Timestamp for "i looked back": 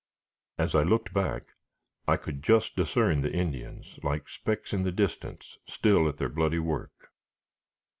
0.73-1.53